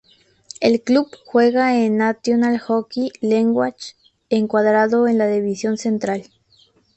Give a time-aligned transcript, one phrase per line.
[0.61, 3.53] El club juega en la National Hockey League
[4.31, 6.23] encuadrado en la División Central.